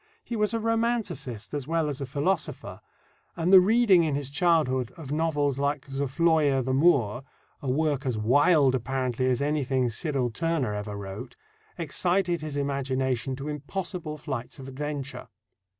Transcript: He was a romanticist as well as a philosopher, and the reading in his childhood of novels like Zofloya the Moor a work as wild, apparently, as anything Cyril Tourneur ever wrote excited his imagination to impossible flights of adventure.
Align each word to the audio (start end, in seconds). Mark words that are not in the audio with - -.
He 0.23 0.35
was 0.35 0.51
a 0.51 0.59
romanticist 0.59 1.53
as 1.53 1.67
well 1.67 1.87
as 1.87 2.01
a 2.01 2.07
philosopher, 2.07 2.81
and 3.35 3.53
the 3.53 3.59
reading 3.59 4.03
in 4.03 4.15
his 4.15 4.31
childhood 4.31 4.91
of 4.97 5.11
novels 5.11 5.59
like 5.59 5.85
Zofloya 5.87 6.63
the 6.63 6.73
Moor 6.73 7.21
a 7.61 7.69
work 7.69 8.07
as 8.07 8.17
wild, 8.17 8.73
apparently, 8.73 9.27
as 9.27 9.43
anything 9.43 9.91
Cyril 9.91 10.31
Tourneur 10.31 10.73
ever 10.73 10.95
wrote 10.95 11.35
excited 11.77 12.41
his 12.41 12.57
imagination 12.57 13.35
to 13.35 13.47
impossible 13.47 14.17
flights 14.17 14.57
of 14.57 14.67
adventure. 14.67 15.27